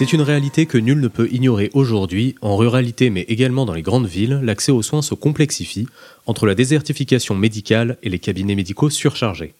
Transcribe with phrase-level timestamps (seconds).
[0.00, 2.34] C'est une réalité que nul ne peut ignorer aujourd'hui.
[2.40, 5.86] En ruralité, mais également dans les grandes villes, l'accès aux soins se complexifie
[6.24, 9.52] entre la désertification médicale et les cabinets médicaux surchargés.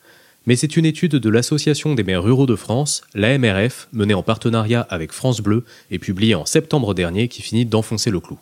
[0.46, 4.80] Mais c'est une étude de l'Association des maires ruraux de France, l'AMRF, menée en partenariat
[4.88, 8.38] avec France Bleu et publiée en septembre dernier, qui finit d'enfoncer le clou.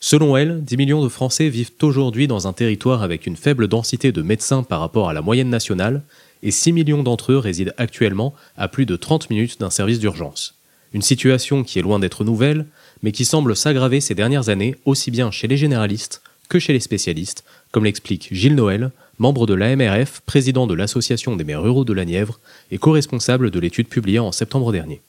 [0.00, 4.10] Selon elle, 10 millions de Français vivent aujourd'hui dans un territoire avec une faible densité
[4.10, 6.02] de médecins par rapport à la moyenne nationale,
[6.42, 10.57] et 6 millions d'entre eux résident actuellement à plus de 30 minutes d'un service d'urgence.
[10.92, 12.66] Une situation qui est loin d'être nouvelle,
[13.02, 16.80] mais qui semble s'aggraver ces dernières années aussi bien chez les généralistes que chez les
[16.80, 21.92] spécialistes, comme l'explique Gilles Noël, membre de l'AMRF, président de l'Association des maires ruraux de
[21.92, 25.02] la Nièvre et co-responsable de l'étude publiée en septembre dernier.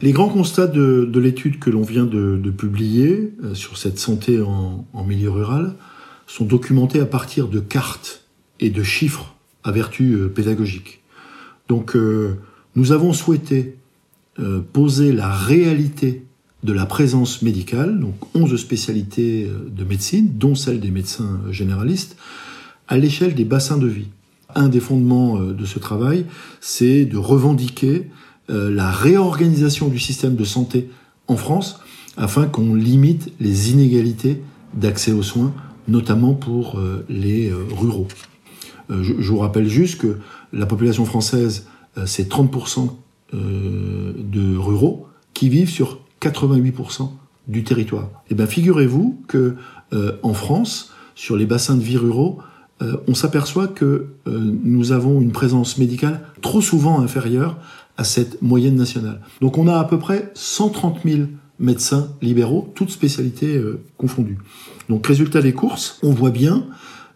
[0.00, 5.04] Les grands constats de, l'étude que l'on vient de, publier euh, sur cette santé en,
[5.04, 5.74] milieu rural
[6.26, 8.24] sont documentés à partir de cartes
[8.58, 9.34] et de chiffres
[9.64, 11.00] à vertu euh, pédagogique.
[11.68, 12.38] Donc euh,
[12.74, 13.76] nous avons souhaité
[14.38, 16.24] euh, poser la réalité
[16.62, 22.16] de la présence médicale, donc 11 spécialités euh, de médecine, dont celle des médecins généralistes,
[22.88, 24.08] à l'échelle des bassins de vie.
[24.54, 26.24] Un des fondements euh, de ce travail,
[26.62, 28.08] c'est de revendiquer
[28.48, 30.90] la réorganisation du système de santé
[31.26, 31.80] en France
[32.16, 34.42] afin qu'on limite les inégalités
[34.74, 35.54] d'accès aux soins,
[35.88, 38.08] notamment pour les ruraux.
[38.90, 40.18] Je vous rappelle juste que
[40.52, 41.66] la population française,
[42.04, 42.90] c'est 30%
[43.34, 47.08] euh, de ruraux qui vivent sur 88%
[47.48, 48.10] du territoire.
[48.30, 49.54] Eh bien, figurez-vous que
[49.94, 52.40] euh, en France, sur les bassins de vie ruraux,
[52.82, 57.56] euh, on s'aperçoit que nous avons une présence médicale trop souvent inférieure
[57.96, 59.22] à cette moyenne nationale.
[59.40, 61.22] Donc, on a à peu près 130 000
[61.58, 63.58] médecins libéraux, toutes spécialités
[63.96, 64.38] confondues.
[64.90, 66.66] Donc, résultat des courses, on voit bien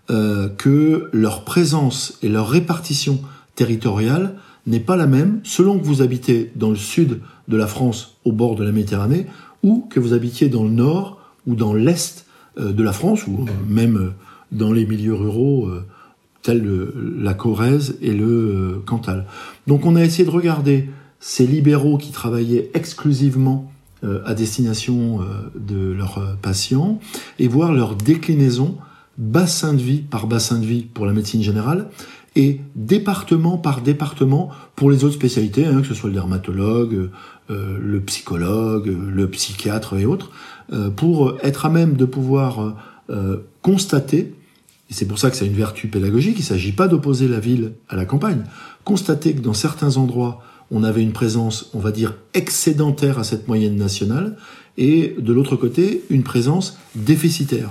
[0.09, 3.21] que leur présence et leur répartition
[3.55, 8.17] territoriale n'est pas la même selon que vous habitez dans le sud de la France
[8.25, 9.27] au bord de la Méditerranée
[9.63, 12.27] ou que vous habitiez dans le nord ou dans l'est
[12.59, 14.11] euh, de la France ou même euh,
[14.53, 15.85] dans les milieux ruraux euh,
[16.43, 16.65] tels
[17.19, 19.27] la Corrèze et le Cantal.
[19.67, 20.89] Donc on a essayé de regarder
[21.19, 23.73] ces libéraux qui travaillaient exclusivement
[24.25, 25.21] à destination
[25.57, 27.01] de leurs patients
[27.41, 28.77] et voir leur déclinaison
[29.19, 31.89] bassin de vie par bassin de vie pour la médecine générale
[32.37, 37.09] et département par département pour les autres spécialités, hein, que ce soit le dermatologue,
[37.51, 40.31] euh, le psychologue, le psychiatre et autres,
[40.73, 42.77] euh, pour être à même de pouvoir
[43.09, 44.35] euh, constater,
[44.91, 47.41] et c'est pour ça que c'est une vertu pédagogique, il ne s'agit pas d'opposer la
[47.41, 48.45] ville à la campagne,
[48.85, 53.49] constater que dans certains endroits, on avait une présence, on va dire, excédentaire à cette
[53.49, 54.37] moyenne nationale,
[54.77, 57.71] et de l'autre côté, une présence déficitaire.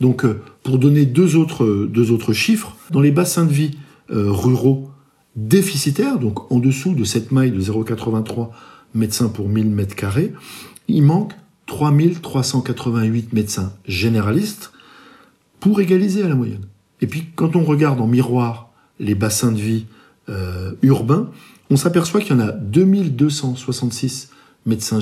[0.00, 0.24] Donc,
[0.62, 3.72] pour donner deux autres, deux autres chiffres, dans les bassins de vie
[4.08, 4.90] ruraux
[5.36, 8.50] déficitaires, donc en dessous de cette maille de 0,83
[8.94, 10.32] médecins pour 1000 mètres carrés,
[10.88, 11.32] il manque
[11.66, 14.72] 3388 médecins généralistes
[15.60, 16.66] pour égaliser à la moyenne.
[17.00, 18.70] Et puis quand on regarde en miroir
[19.00, 19.86] les bassins de vie
[20.28, 21.30] euh, urbains,
[21.70, 24.30] on s'aperçoit qu'il y en a 2266
[24.66, 25.00] médecins,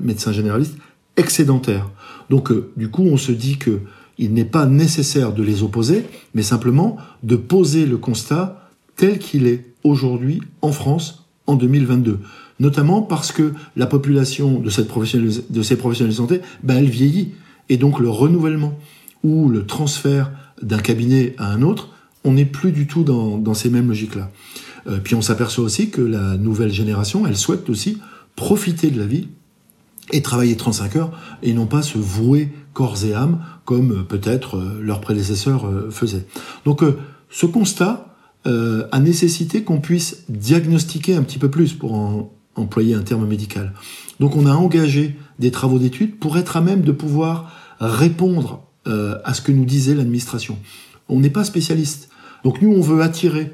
[0.00, 0.76] médecins généralistes
[1.16, 1.88] excédentaires.
[2.30, 3.80] Donc euh, du coup, on se dit que
[4.22, 9.48] il n'est pas nécessaire de les opposer, mais simplement de poser le constat tel qu'il
[9.48, 12.20] est aujourd'hui en France en 2022.
[12.60, 17.32] Notamment parce que la population de, ces professionnels de santé, ben, elle vieillit.
[17.68, 18.78] Et donc le renouvellement
[19.24, 20.30] ou le transfert
[20.62, 21.88] d'un cabinet à un autre,
[22.22, 24.30] on n'est plus du tout dans, ces mêmes logiques-là.
[24.86, 27.98] Euh, puis on s'aperçoit aussi que la nouvelle génération, elle souhaite aussi
[28.36, 29.28] profiter de la vie
[30.10, 31.12] et travailler 35 heures
[31.42, 35.90] et non pas se vouer corps et âme comme euh, peut-être euh, leurs prédécesseurs euh,
[35.90, 36.26] faisaient.
[36.64, 36.82] Donc
[37.30, 38.08] ce constat
[38.44, 43.72] a nécessité qu'on puisse diagnostiquer un petit peu plus pour employer un terme médical.
[44.18, 49.32] Donc on a engagé des travaux d'études pour être à même de pouvoir répondre à
[49.32, 50.58] ce que nous disait l'administration.
[51.08, 52.08] On n'est pas spécialiste.
[52.42, 53.52] Donc nous, on veut attirer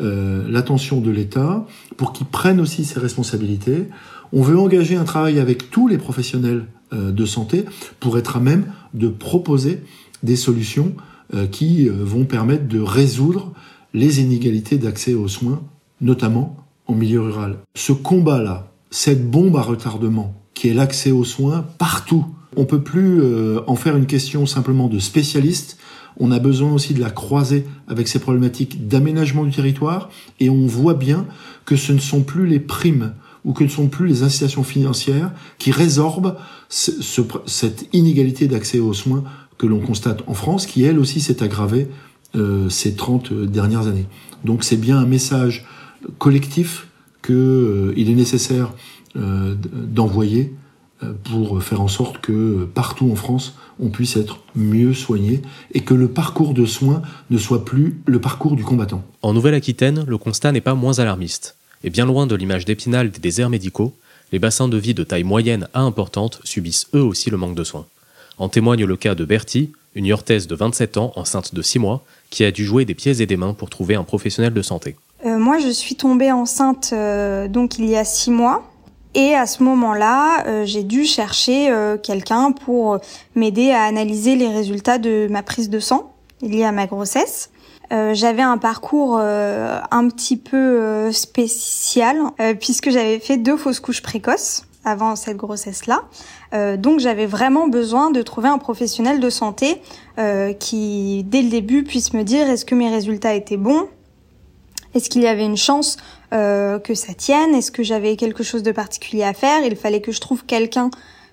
[0.00, 1.66] l'attention de l'État
[1.96, 3.86] pour qu'il prenne aussi ses responsabilités.
[4.32, 7.64] On veut engager un travail avec tous les professionnels euh, de santé
[8.00, 9.82] pour être à même de proposer
[10.22, 10.94] des solutions
[11.34, 13.52] euh, qui euh, vont permettre de résoudre
[13.92, 15.60] les inégalités d'accès aux soins,
[16.00, 16.56] notamment
[16.86, 17.58] en milieu rural.
[17.74, 22.24] Ce combat-là, cette bombe à retardement, qui est l'accès aux soins partout,
[22.56, 25.78] On peut plus euh, en faire une question simplement de spécialiste.
[26.18, 30.10] On a besoin aussi de la croiser avec ces problématiques d'aménagement du territoire
[30.40, 31.26] et on voit bien
[31.64, 35.30] que ce ne sont plus les primes ou que ne sont plus les incitations financières
[35.58, 36.36] qui résorbent
[36.68, 39.24] cette inégalité d'accès aux soins
[39.58, 41.88] que l'on constate en France, qui elle aussi s'est aggravée
[42.36, 44.06] euh, ces 30 dernières années.
[44.44, 45.66] Donc c'est bien un message
[46.18, 46.88] collectif
[47.22, 48.72] qu'il euh, est nécessaire
[49.16, 50.67] euh, d'envoyer euh,
[51.24, 55.42] pour faire en sorte que partout en France, on puisse être mieux soigné
[55.72, 59.02] et que le parcours de soins ne soit plus le parcours du combattant.
[59.22, 61.56] En Nouvelle-Aquitaine, le constat n'est pas moins alarmiste.
[61.84, 63.94] Et bien loin de l'image d'épinal des déserts médicaux,
[64.32, 67.64] les bassins de vie de taille moyenne à importante subissent eux aussi le manque de
[67.64, 67.86] soins.
[68.38, 72.04] En témoigne le cas de Bertie, une Yortaise de 27 ans, enceinte de 6 mois,
[72.30, 74.96] qui a dû jouer des pieds et des mains pour trouver un professionnel de santé.
[75.24, 78.70] Euh, moi, je suis tombée enceinte euh, donc il y a 6 mois.
[79.18, 81.70] Et à ce moment-là, euh, j'ai dû chercher
[82.02, 82.98] quelqu'un pour
[83.34, 87.50] m'aider à analyser les résultats de ma prise de sang liée à ma grossesse.
[87.90, 92.16] j'avais un parcours un petit peu spécial
[92.60, 96.02] puisque j'avais fait deux fausses couches précoces avant cette grossesse-là.
[96.54, 99.82] Euh, donc j'avais vraiment besoin de trouver un professionnel de santé
[100.18, 103.88] euh, qui, dès le début, puisse me dire est-ce que mes résultats étaient bons,
[104.94, 105.98] est-ce qu'il y avait une chance
[106.32, 109.62] euh, que ça tienne, est-ce que j'avais quelque chose de particulier à faire?
[109.64, 110.90] Il fallait que je trouve quelqu'un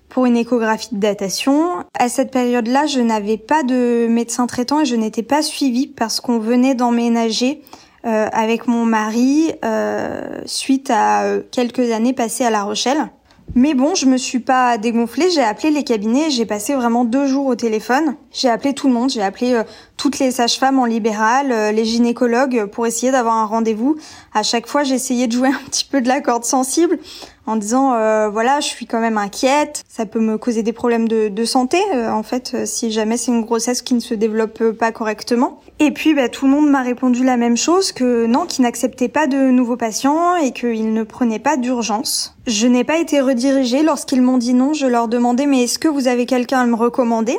[0.08, 1.84] pour une échographie de datation.
[1.98, 6.20] À cette période-là, je n'avais pas de médecin traitant et je n'étais pas suivie parce
[6.20, 7.62] qu'on venait d'emménager
[8.06, 13.10] euh, avec mon mari euh, suite à quelques années passées à La Rochelle.
[13.58, 17.26] Mais bon, je me suis pas dégonflée, j'ai appelé les cabinets, j'ai passé vraiment deux
[17.26, 18.14] jours au téléphone.
[18.30, 19.62] J'ai appelé tout le monde, j'ai appelé euh,
[19.96, 23.96] toutes les sages-femmes en libéral, euh, les gynécologues pour essayer d'avoir un rendez-vous.
[24.34, 26.98] À chaque fois, j'essayais de jouer un petit peu de la corde sensible
[27.46, 31.08] en disant euh, voilà, je suis quand même inquiète, ça peut me causer des problèmes
[31.08, 31.78] de, santé
[32.10, 35.60] en fait si jamais c'est une grossesse qui ne se développe pas correctement.
[35.78, 39.08] Et puis bah, tout le monde m'a répondu la même chose que non, qu'ils n'acceptaient
[39.08, 42.36] pas de nouveaux patients et qu'ils ne prenaient pas d'urgence.
[42.46, 44.72] Je n'ai pas été redirigée lorsqu'ils m'ont dit non.
[44.72, 47.38] Je leur demandais mais est-ce que vous avez quelqu'un à me recommander?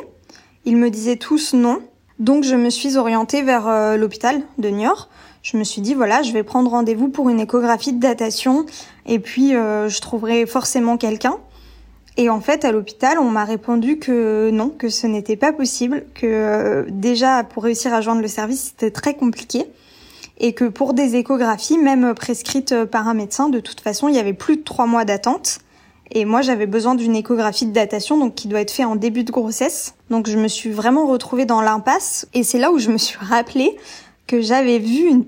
[0.64, 1.80] Ils me disaient tous non.
[2.20, 5.08] Donc je me suis orientée vers euh, l'hôpital de Niort.
[5.42, 8.66] Je me suis dit voilà, je vais prendre rendez-vous pour une échographie de datation
[9.06, 11.36] et puis euh, je trouverai forcément quelqu'un.
[12.16, 16.04] Et en fait, à l'hôpital, on m'a répondu que non, que ce n'était pas possible,
[16.14, 19.66] que euh, déjà pour réussir à joindre le service, c'était très compliqué
[20.38, 24.18] et que pour des échographies, même prescrites par un médecin, de toute façon, il y
[24.18, 25.58] avait plus de trois mois d'attente.
[26.10, 29.24] Et moi, j'avais besoin d'une échographie de datation, donc qui doit être fait en début
[29.24, 29.94] de grossesse.
[30.10, 32.26] Donc, je me suis vraiment retrouvée dans l'impasse.
[32.34, 33.76] Et c'est là où je me suis rappelé
[34.28, 35.24] que j'avais vu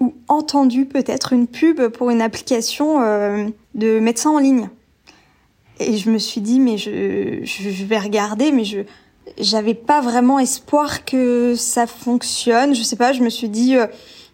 [0.00, 4.68] ou entendu peut-être une pub pour une application euh, de médecin en ligne.
[5.78, 8.80] Et je me suis dit, mais je, je, vais regarder, mais je
[9.38, 12.74] j'avais pas vraiment espoir que ça fonctionne.
[12.74, 13.86] Je sais pas, je me suis dit, euh,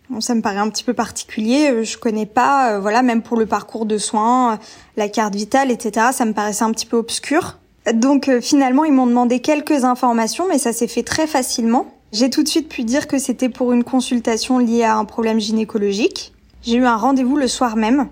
[0.08, 1.70] bon, ça me paraît un petit peu particulier.
[1.70, 4.58] Euh, je connais pas, euh, voilà, même pour le parcours de soins,
[4.96, 6.08] la carte vitale, etc.
[6.12, 7.58] Ça me paraissait un petit peu obscur.
[7.93, 11.94] Donc finalement, ils m'ont demandé quelques informations, mais ça s'est fait très facilement.
[12.14, 15.40] J'ai tout de suite pu dire que c'était pour une consultation liée à un problème
[15.40, 16.32] gynécologique.
[16.62, 18.06] J'ai eu un rendez-vous le soir même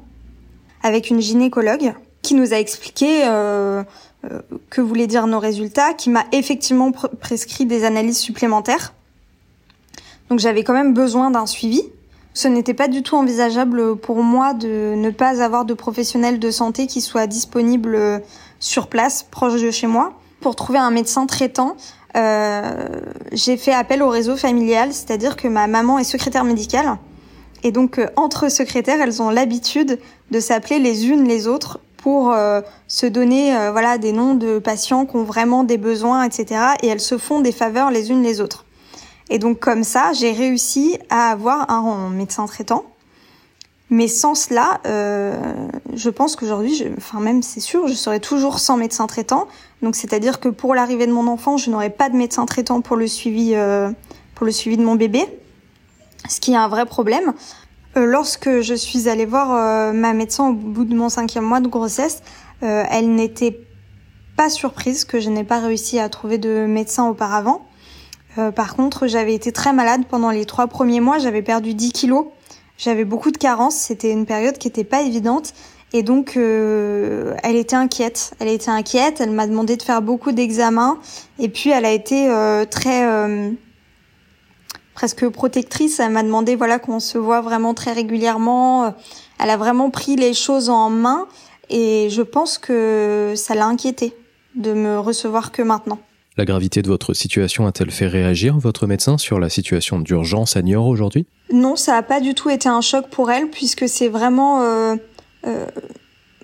[0.83, 3.85] avec une gynécologue qui nous a expliqué euh,
[4.25, 4.41] euh,
[4.71, 8.93] que voulaient dire nos résultats, qui m'a effectivement prescrit des analyses supplémentaires.
[10.31, 11.83] Donc j'avais quand même besoin d'un suivi.
[12.35, 16.51] Ce n'était pas du tout envisageable pour moi de ne pas avoir de professionnel de
[16.51, 18.21] santé qui soit disponible
[18.59, 20.15] sur place, proche de chez moi.
[20.41, 21.77] Pour trouver un médecin traitant, euh,
[22.15, 26.99] j'ai fait appel au réseau familial, c'est-à-dire que ma maman est secrétaire médicale.
[27.63, 29.99] Et donc, euh, entre secrétaires, elles ont l'habitude
[30.31, 34.59] de s'appeler les unes les autres pour euh, se donner euh, voilà des noms de
[34.59, 36.61] patients qui ont vraiment des besoins, etc.
[36.83, 38.65] Et elles se font des faveurs les unes les autres.
[39.31, 42.85] Et donc comme ça, j'ai réussi à avoir un médecin traitant.
[43.89, 45.35] Mais sans cela, euh,
[45.95, 49.47] je pense qu'aujourd'hui, enfin même c'est sûr, je serai toujours sans médecin traitant.
[49.83, 52.97] Donc c'est-à-dire que pour l'arrivée de mon enfant, je n'aurai pas de médecin traitant pour
[52.97, 53.55] le suivi
[54.35, 55.25] pour le suivi de mon bébé,
[56.29, 57.33] ce qui est un vrai problème.
[57.97, 61.61] Euh, lorsque je suis allée voir euh, ma médecin au bout de mon cinquième mois
[61.61, 62.23] de grossesse,
[62.63, 63.61] euh, elle n'était
[64.37, 67.67] pas surprise que je n'ai pas réussi à trouver de médecin auparavant.
[68.57, 72.27] par contre, j'avais été très malade pendant les trois premiers mois, j'avais perdu 10 kilos,
[72.79, 75.53] j'avais beaucoup de carences, c'était une période qui n'était pas évidente.
[75.93, 78.35] Et donc, elle était inquiète.
[78.39, 79.21] Elle était inquiète.
[79.21, 80.99] Elle m'a demandé de faire beaucoup d'examens.
[81.39, 82.29] Et puis, elle a été
[82.71, 83.07] très
[84.95, 86.01] presque protectrice.
[86.01, 88.95] Elle m'a demandé voilà qu'on se voit vraiment très régulièrement.
[89.39, 91.27] Elle a vraiment pris les choses en main
[91.69, 94.15] et je pense que ça l'a inquiétée.
[94.55, 95.99] de me recevoir que maintenant.
[96.37, 100.63] La gravité de votre situation a-t-elle fait réagir votre médecin sur la situation d'urgence à
[100.63, 101.27] Niort aujourd'hui?
[101.53, 104.95] Non, ça n'a pas du tout été un choc pour elle puisque c'est vraiment euh,
[104.95, 104.97] euh,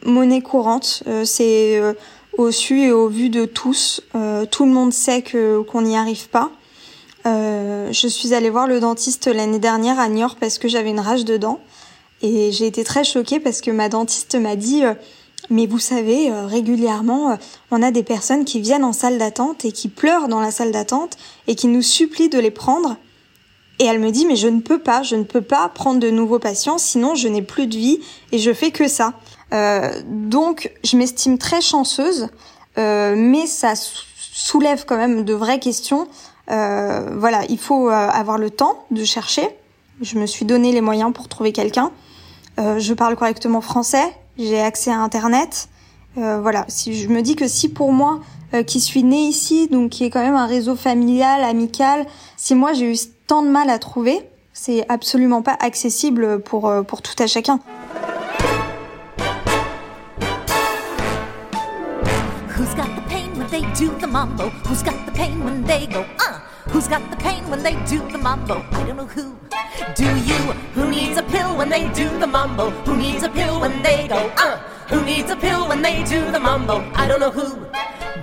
[0.04, 1.02] monnaie courante.
[1.06, 1.80] Euh, c'est
[2.36, 4.00] au su et au vu de tous.
[4.50, 6.50] tout le monde sait que qu'on n'y arrive pas.
[7.24, 11.24] je suis allée voir le dentiste l'année dernière à Niort parce que j'avais une rage
[11.24, 11.60] de dents
[12.22, 14.84] et j'ai été très choquée parce que ma dentiste m'a dit
[15.50, 17.36] mais vous savez, euh, régulièrement, euh,
[17.70, 20.72] on a des personnes qui viennent en salle d'attente et qui pleurent dans la salle
[20.72, 22.96] d'attente et qui nous supplient de les prendre.
[23.78, 26.10] Et elle me dit, mais je ne peux pas, je ne peux pas prendre de
[26.10, 28.00] nouveaux patients, sinon je n'ai plus de vie
[28.32, 29.14] et je fais que ça.
[29.52, 32.28] Euh, donc, je m'estime très chanceuse,
[32.76, 36.06] mais ça soulève quand même de vraies questions.
[36.46, 39.48] voilà, il faut avoir le temps de chercher.
[40.00, 41.90] Je me suis donné les moyens pour trouver quelqu'un.
[42.56, 45.68] je parle correctement français, j'ai accès à Internet.
[46.16, 48.20] Euh, voilà, si je me dis que si pour moi,
[48.54, 52.06] euh, qui suis née ici, donc qui est quand même un réseau familial, amical,
[52.36, 52.96] si moi j'ai eu
[53.28, 57.60] tant de mal à trouver, c'est absolument pas accessible pour euh, pour tout à chacun.
[62.56, 64.50] Who's got the pain when they do the mambo?
[64.64, 66.40] Who's got the pain when they go uh?
[66.72, 68.64] Who's got the pain when they do the mambo?
[68.72, 69.36] I don't know who.
[69.94, 70.40] Do you?
[70.74, 72.70] Who needs a pill when they do the mambo?
[72.86, 74.56] Who needs a pill when they go, uh?
[74.88, 76.80] Who needs a pill when they do the mambo?
[76.94, 77.66] I don't know who.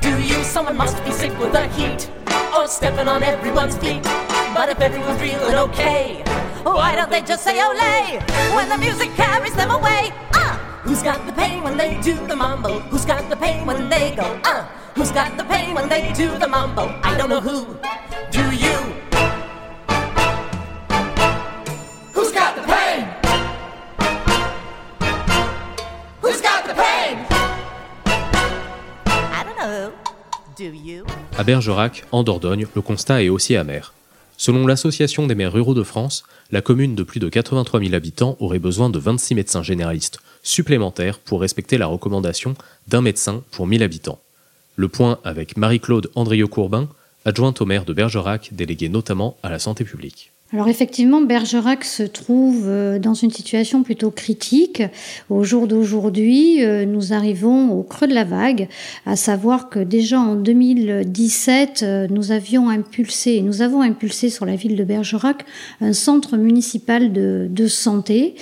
[0.01, 0.43] Do you?
[0.43, 2.09] Someone must be sick with the heat
[2.55, 4.03] or stepping on everyone's feet.
[4.53, 6.23] But if everyone's feeling okay,
[6.63, 7.75] why don't they just say ole
[8.55, 10.11] when the music carries them away?
[10.33, 10.57] Uh!
[10.83, 12.79] Who's got the pain when they do the mambo?
[12.91, 14.63] Who's got the pain when they go, uh?
[14.95, 16.87] Who's got the pain when they do the mambo?
[17.03, 17.77] I don't know who.
[18.31, 18.74] Do you?
[31.37, 33.93] À Bergerac, en Dordogne, le constat est aussi amer.
[34.37, 38.37] Selon l'Association des maires ruraux de France, la commune de plus de 83 000 habitants
[38.39, 42.55] aurait besoin de 26 médecins généralistes supplémentaires pour respecter la recommandation
[42.87, 44.19] d'un médecin pour 1000 habitants.
[44.75, 46.89] Le point avec Marie-Claude Andriot-Courbin,
[47.25, 50.31] adjointe au maire de Bergerac, déléguée notamment à la santé publique.
[50.53, 54.83] Alors effectivement, Bergerac se trouve euh, dans une situation plutôt critique.
[55.31, 58.69] Au jour d'aujourd'hui, euh, nous arrivons au creux de la vague,
[59.07, 64.55] à savoir que déjà en 2017, euh, nous avions impulsé, nous avons impulsé sur la
[64.55, 65.45] ville de Bergerac
[65.81, 68.35] un centre municipal de, de santé.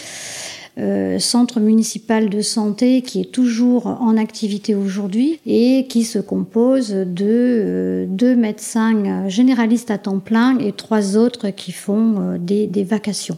[0.80, 6.90] Euh, centre municipal de santé qui est toujours en activité aujourd'hui et qui se compose
[6.90, 12.66] de euh, deux médecins généralistes à temps plein et trois autres qui font euh, des,
[12.66, 13.38] des, vacations.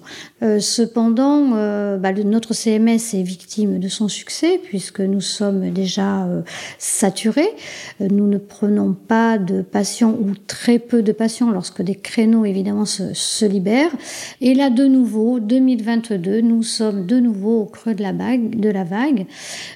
[0.60, 1.50] cependant,
[1.98, 6.28] bah, notre CMS est victime de son succès puisque nous sommes déjà
[6.78, 7.50] saturés.
[8.00, 12.86] Nous ne prenons pas de patients ou très peu de patients lorsque des créneaux évidemment
[12.86, 13.96] se, se libèrent.
[14.42, 19.26] Et là, de nouveau, 2022, nous sommes de nouveau au creux de la vague,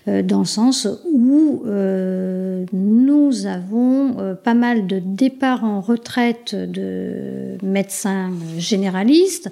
[0.07, 6.55] euh, dans le sens où euh, nous avons euh, pas mal de départs en retraite
[6.55, 9.51] de médecins généralistes,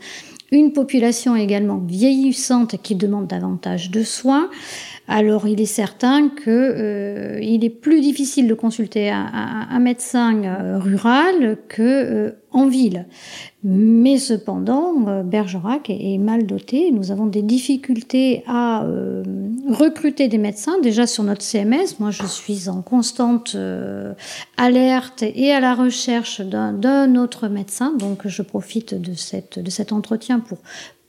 [0.52, 4.50] une population également vieillissante qui demande davantage de soins.
[5.08, 12.36] Alors il est certain que il est plus difficile de consulter un, médecin rural que
[12.52, 13.06] en ville.
[13.64, 16.92] Mais cependant, euh, Bergerac est mal doté.
[16.92, 19.24] Nous avons des difficultés à euh,
[19.68, 20.80] recruter des médecins.
[20.82, 24.14] Déjà sur notre CMS, moi je suis en constante euh,
[24.58, 27.94] alerte et à la recherche d'un autre médecin.
[27.94, 30.60] Donc je profite de, cette, de cet entretien pour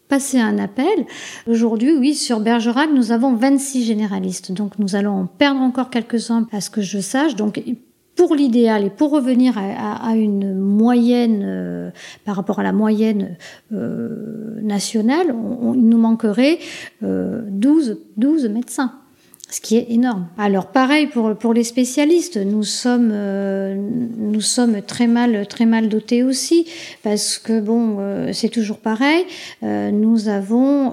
[0.08, 1.06] passer un appel.
[1.46, 4.52] Aujourd'hui, oui, sur Bergerac, nous avons 26 généralistes.
[4.52, 7.36] Donc nous allons en perdre encore quelques-uns à ce que je sache.
[7.36, 7.62] Donc
[8.18, 11.90] pour l'idéal et pour revenir à, une moyenne euh,
[12.24, 13.36] par rapport à la moyenne
[13.72, 16.58] euh, nationale, il nous manquerait
[17.00, 18.92] 12, euh, 12 médecins
[19.50, 20.26] ce qui est énorme.
[20.36, 23.14] Alors pareil pour pour les spécialistes, nous sommes
[24.18, 26.66] nous sommes très mal très mal dotés aussi
[27.02, 27.96] parce que bon
[28.34, 29.24] c'est toujours pareil.
[29.62, 30.92] nous avons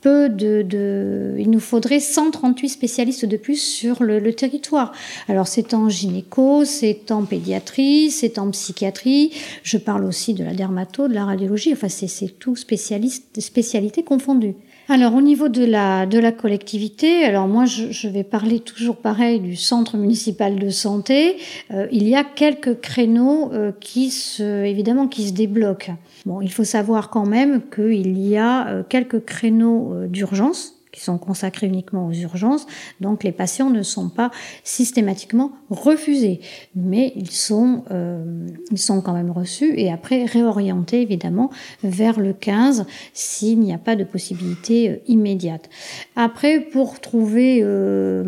[0.00, 4.92] peu de, il nous faudrait 138 spécialistes de plus sur le, territoire.
[5.28, 9.32] Alors c'est en gynéco, c'est en pédiatrie, c'est en psychiatrie.
[9.62, 11.72] Je parle aussi de la dermato, de la radiologie.
[11.72, 14.54] Enfin c'est tout spécialiste, spécialité confondue.
[14.88, 19.38] Alors au niveau de la, de la collectivité, alors moi je, vais parler toujours pareil
[19.38, 21.36] du centre municipal de santé.
[21.70, 25.96] Euh, il y a quelques créneaux euh, qui se, évidemment qui se débloquent.
[26.26, 31.18] Bon, il faut savoir quand même qu'il y a euh, quelques créneaux d'urgence qui sont
[31.18, 32.66] consacrés uniquement aux urgences.
[33.00, 34.30] Donc les patients ne sont pas
[34.64, 36.40] systématiquement refusés,
[36.74, 41.50] mais ils sont, euh, ils sont quand même reçus et après réorientés évidemment
[41.82, 45.68] vers le 15 s'il n'y a pas de possibilité euh, immédiate.
[46.16, 48.24] Après, pour trouver euh,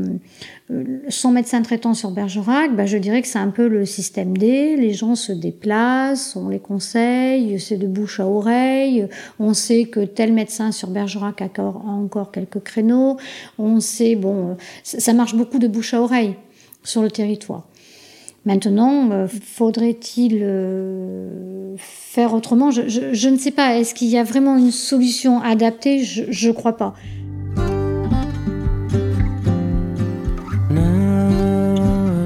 [1.08, 4.76] son médecin traitant sur Bergerac, bah, je dirais que c'est un peu le système D.
[4.76, 9.08] Les gens se déplacent, on les conseille, c'est de bouche à oreille.
[9.38, 13.16] On sait que tel médecin sur Bergerac a encore quelques créneaux.
[13.58, 16.34] On sait, bon, ça marche beaucoup de bouche à oreille
[16.84, 17.66] sur le territoire.
[18.44, 22.72] Maintenant, euh, faudrait-il euh, faire autrement?
[22.72, 23.78] Je, ne sais pas.
[23.78, 26.02] Est-ce qu'il y a vraiment une solution adaptée?
[26.02, 26.94] Je ne crois pas.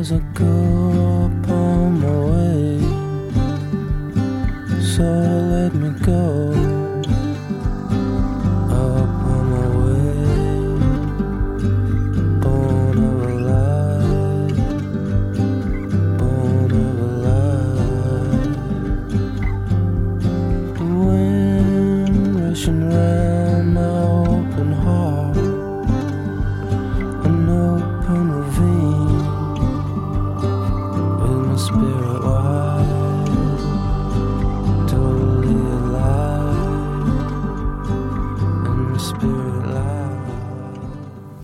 [0.07, 2.79] As I go upon my way.
[4.95, 5.36] So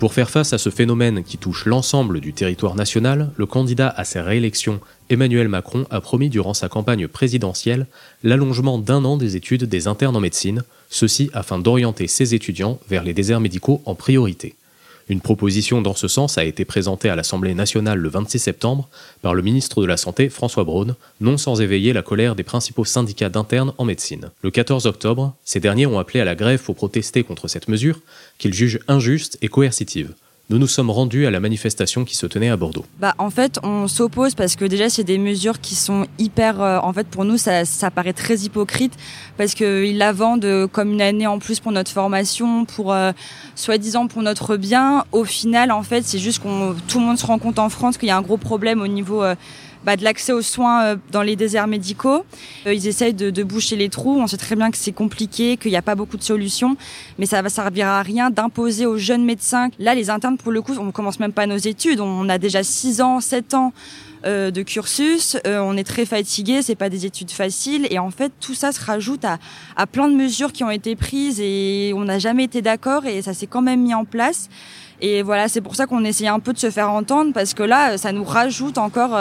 [0.02, 4.02] Pour faire face à ce phénomène qui touche l'ensemble du territoire national, le candidat à
[4.02, 4.80] sa réélection,
[5.11, 7.87] Emmanuel Macron, a promis durant sa campagne présidentielle
[8.25, 13.04] l'allongement d'un an des études des internes en médecine, ceci afin d'orienter ses étudiants vers
[13.04, 14.56] les déserts médicaux en priorité.
[15.12, 18.88] Une proposition dans ce sens a été présentée à l'Assemblée nationale le 26 septembre
[19.21, 22.87] par le ministre de la Santé François Braun, non sans éveiller la colère des principaux
[22.87, 24.31] syndicats d'internes en médecine.
[24.40, 28.00] Le 14 octobre, ces derniers ont appelé à la grève pour protester contre cette mesure
[28.38, 30.14] qu'ils jugent injuste et coercitive
[30.51, 32.85] nous nous sommes rendus à la manifestation qui se tenait à Bordeaux.
[33.01, 36.61] Bah, en fait, on s'oppose parce que déjà, c'est des mesures qui sont hyper.
[36.61, 38.93] Euh, en fait, pour nous, ça, paraît très hypocrite
[39.39, 43.13] parce qu'ils la vendent comme une année en plus pour notre formation, pour euh,
[43.55, 45.05] soi-disant pour notre bien.
[45.13, 47.97] Au final, en fait, c'est juste qu'on tout le monde se rend compte en France
[47.97, 49.23] qu'il y a un gros problème au niveau.
[49.23, 49.35] Euh,
[49.84, 52.25] bah, de l'accès aux soins euh, dans les déserts médicaux.
[52.66, 54.18] Euh, ils essayent de, de, boucher les trous.
[54.21, 56.76] On sait très bien que c'est compliqué, qu'il n'y a pas beaucoup de solutions,
[57.18, 59.71] mais ça va servir à rien d'imposer aux jeunes médecins.
[59.78, 62.00] Là, les internes, pour le coup, on commence même pas nos études.
[62.00, 63.73] On a déjà 6 ans, 7 ans.
[64.25, 68.30] Euh, de cursus, on est très fatigué, c'est pas des études faciles et en fait
[68.38, 69.38] tout ça se rajoute à,
[69.75, 73.21] à plein de mesures qui ont été prises et on n'a jamais été d'accord et
[73.23, 74.49] ça s'est quand même mis en place.
[75.00, 77.64] Et voilà, c'est pour ça qu'on essaye un peu de se faire entendre parce que
[77.64, 79.18] là, ça nous rajoute encore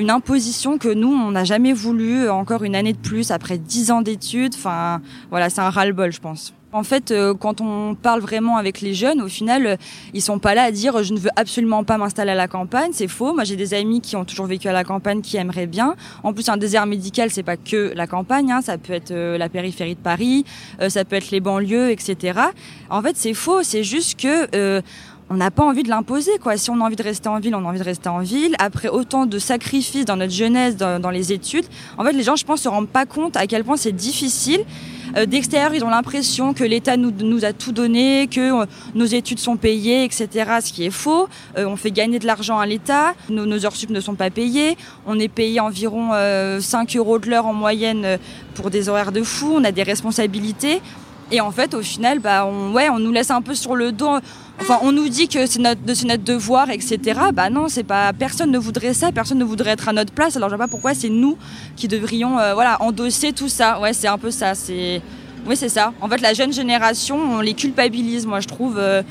[0.00, 3.90] une imposition que nous, on n'a jamais voulu, encore une année de plus après dix
[3.90, 4.54] ans d'études.
[4.54, 6.54] Enfin, voilà, c'est un ras-le-bol, je pense.
[6.72, 9.76] En fait, euh, quand on parle vraiment avec les jeunes, au final, euh,
[10.14, 12.90] ils sont pas là à dire je ne veux absolument pas m'installer à la campagne.
[12.92, 13.34] C'est faux.
[13.34, 15.96] Moi, j'ai des amis qui ont toujours vécu à la campagne qui aimeraient bien.
[16.22, 18.52] En plus, un désert médical, c'est pas que la campagne.
[18.52, 18.62] Hein.
[18.62, 20.44] Ça peut être euh, la périphérie de Paris,
[20.88, 22.38] ça peut être les banlieues, etc.
[22.88, 23.62] En fait, c'est faux.
[23.62, 24.82] C'est juste que
[25.30, 26.56] on n'a pas envie de l'imposer, quoi.
[26.56, 28.56] Si on a envie de rester en ville, on a envie de rester en ville.
[28.58, 31.66] Après autant de sacrifices dans notre jeunesse, dans, les études,
[31.96, 34.64] en fait, les gens, je pense, se rendent pas compte à quel point c'est difficile.
[35.16, 38.66] Euh, D'extérieur, ils ont l'impression que l'État nous, a tout donné, que euh,
[38.96, 40.28] nos études sont payées, etc.
[40.64, 41.28] Ce qui est faux.
[41.56, 43.14] Euh, on fait gagner de l'argent à l'État.
[43.28, 44.76] Nos, nos, heures sup ne sont pas payées.
[45.06, 46.10] On est payé environ
[46.60, 48.18] 5 euros de l'heure en moyenne
[48.54, 49.52] pour des horaires de fou.
[49.54, 50.80] On a des responsabilités.
[51.30, 53.92] Et en fait, au final, bah, on, ouais, on nous laisse un peu sur le
[53.92, 54.18] dos.
[54.60, 56.98] Enfin, on nous dit que c'est notre, notre devoir, etc.
[57.32, 58.12] Bah non, c'est pas.
[58.12, 59.12] Personne ne voudrait ça.
[59.12, 60.36] Personne ne voudrait être à notre place.
[60.36, 61.38] Alors je vois pas pourquoi c'est nous
[61.76, 63.80] qui devrions, euh, voilà, endosser tout ça.
[63.80, 64.54] Ouais, c'est un peu ça.
[64.54, 65.00] C'est,
[65.46, 65.92] oui, c'est ça.
[66.00, 68.26] En fait, la jeune génération, on les culpabilise.
[68.26, 68.76] Moi, je trouve.
[68.78, 69.02] Euh,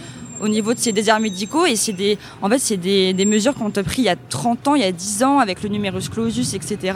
[0.41, 3.53] au niveau de ces déserts médicaux et c'est des en fait c'est des, des mesures
[3.53, 5.67] qu'on a pris il y a 30 ans, il y a 10 ans avec le
[5.67, 6.93] numerus clausus etc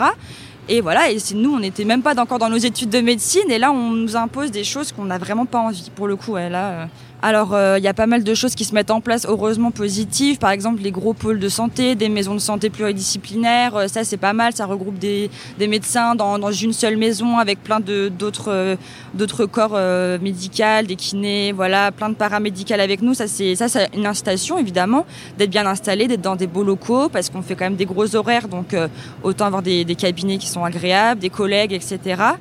[0.69, 3.59] et voilà, et nous, on n'était même pas encore dans nos études de médecine, et
[3.59, 5.89] là, on nous impose des choses qu'on n'a vraiment pas envie.
[5.95, 6.87] Pour le coup, ouais, là,
[7.23, 9.71] alors, euh, il y a pas mal de choses qui se mettent en place, heureusement
[9.71, 10.39] positives.
[10.39, 13.77] Par exemple, les gros pôles de santé, des maisons de santé pluridisciplinaires.
[13.77, 14.51] Euh, ça, c'est pas mal.
[14.53, 18.75] Ça regroupe des, des médecins dans, dans, une seule maison avec plein de d'autres euh,
[19.13, 19.79] d'autres corps
[20.21, 23.13] médicaux, des kinés, voilà, plein de paramédicales avec nous.
[23.13, 25.05] Ça, c'est ça, c'est une incitation évidemment
[25.37, 28.17] d'être bien installé, d'être dans des beaux locaux parce qu'on fait quand même des gros
[28.17, 28.75] horaires, donc
[29.23, 32.33] autant avoir des, des cabinets qui sont agréables, des collègues, etc.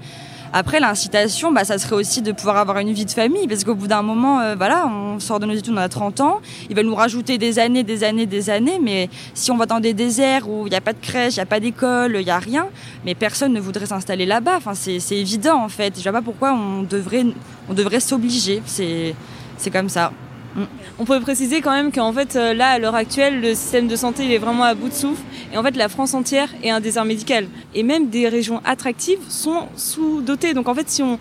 [0.54, 3.74] Après, l'incitation, bah, ça serait aussi de pouvoir avoir une vie de famille, parce qu'au
[3.74, 6.76] bout d'un moment, euh, voilà, on sort de nos études, on a 30 ans, ils
[6.76, 9.94] veulent nous rajouter des années, des années, des années, mais si on va dans des
[9.94, 12.30] déserts où il n'y a pas de crèche, il n'y a pas d'école, il n'y
[12.30, 12.68] a rien,
[13.06, 14.56] mais personne ne voudrait s'installer là-bas.
[14.58, 15.94] Enfin, c'est évident, en fait.
[15.94, 17.24] Je ne vois pas pourquoi on devrait,
[17.70, 18.62] on devrait s'obliger.
[18.66, 20.12] C'est comme ça.
[20.54, 20.64] Mm.
[20.98, 23.96] On peut préciser quand même qu'en fait, euh, là, à l'heure actuelle, le système de
[23.96, 25.22] santé il est vraiment à bout de souffle.
[25.52, 27.46] Et en fait, la France entière est un désert médical.
[27.74, 30.54] Et même des régions attractives sont sous-dotées.
[30.54, 31.18] Donc en fait, si on,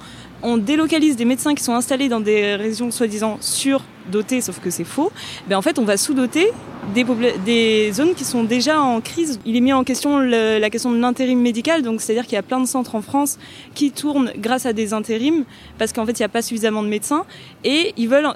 [0.58, 5.12] délocalise des médecins qui sont installés dans des régions soi-disant surdotées, sauf que c'est faux,
[5.48, 6.48] ben en fait, on va sous-doter
[6.96, 7.06] des,
[7.46, 9.40] des, zones qui sont déjà en crise.
[9.46, 12.42] Il est mis en question la question de l'intérim médical, donc c'est-à-dire qu'il y a
[12.42, 13.38] plein de centres en France
[13.76, 15.44] qui tournent grâce à des intérims,
[15.78, 17.24] parce qu'en fait, il n'y a pas suffisamment de médecins,
[17.64, 18.34] et ils veulent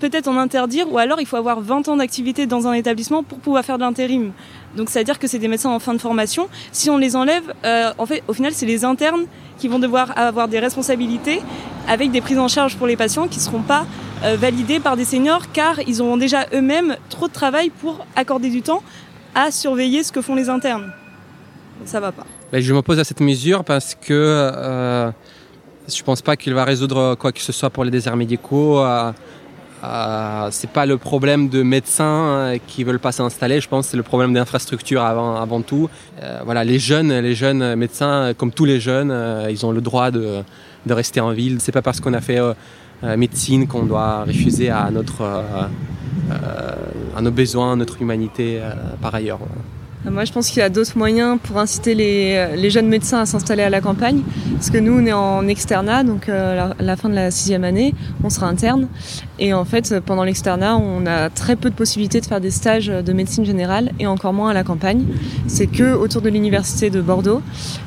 [0.00, 3.38] peut-être en interdire, ou alors il faut avoir 20 ans d'activité dans un établissement pour
[3.38, 4.32] pouvoir faire de l'intérim.
[4.76, 6.48] Donc c'est-à-dire que c'est des médecins en fin de formation.
[6.72, 9.24] Si on les enlève, euh, en fait, au final, c'est les internes
[9.58, 11.40] qui vont devoir avoir des responsabilités
[11.88, 13.86] avec des prises en charge pour les patients qui ne seront pas
[14.24, 18.50] euh, validées par des seniors car ils auront déjà eux-mêmes trop de travail pour accorder
[18.50, 18.82] du temps
[19.34, 20.92] à surveiller ce que font les internes.
[21.84, 22.24] Ça va pas.
[22.52, 25.10] Ben, je m'oppose à cette mesure parce que euh,
[25.88, 28.82] je pense pas qu'il va résoudre quoi que ce soit pour les déserts médicaux.
[29.84, 33.86] Euh, euh, c'est pas le problème de médecins euh, qui veulent pas s'installer, je pense
[33.86, 35.88] que c'est le problème d'infrastructure avant, tout.
[36.22, 39.14] Euh, voilà, les jeunes, les jeunes médecins, comme tous les jeunes,
[39.50, 40.42] ils ont le droit de,
[40.88, 41.58] rester en ville.
[41.60, 42.40] C'est pas parce qu'on a fait
[43.02, 45.22] médecine qu'on doit refuser à notre
[47.16, 48.60] à nos besoins, à notre humanité
[49.00, 49.40] par ailleurs.
[50.10, 53.62] Moi, je pense qu'il y a d'autres moyens pour inciter les, jeunes médecins à s'installer
[53.62, 54.22] à la campagne.
[54.52, 57.64] Parce que nous, on est en externat, donc euh, à la fin de la sixième
[57.64, 58.88] année, on sera interne.
[59.38, 62.86] Et en fait, pendant l'externat, on a très peu de possibilités de faire des stages
[62.86, 65.04] de médecine générale et encore moins à la campagne.
[65.48, 67.42] C'est que autour de l'université de Bordeaux.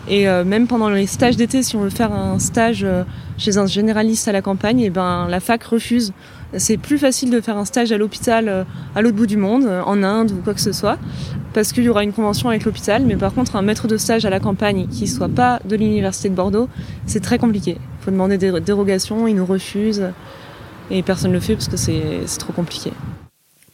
[0.10, 3.03] Et euh, même pendant les stages d'été, si on veut faire un stage euh,
[3.38, 6.13] chez un généraliste à la campagne, et eh ben la fac refuse
[6.55, 8.63] c'est plus facile de faire un stage à l'hôpital euh,
[8.95, 10.97] à l'autre bout du monde, en Inde ou quoi que ce soit,
[11.53, 13.03] parce qu'il y aura une convention avec l'hôpital.
[13.05, 16.29] Mais par contre, un maître de stage à la campagne qui soit pas de l'université
[16.29, 16.69] de Bordeaux,
[17.05, 17.77] c'est très compliqué.
[17.79, 20.12] Il faut demander des dérogations, ils nous refusent,
[20.91, 22.91] et personne ne le fait parce que c'est trop compliqué.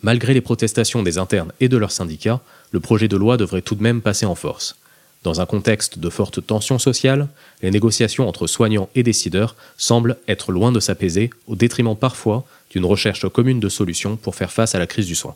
[0.01, 3.75] Malgré les protestations des internes et de leurs syndicats, le projet de loi devrait tout
[3.75, 4.75] de même passer en force.
[5.23, 7.29] Dans un contexte de forte tension sociale,
[7.61, 12.83] les négociations entre soignants et décideurs semblent être loin de s'apaiser, au détriment parfois d'une
[12.83, 15.35] recherche commune de solutions pour faire face à la crise du soin.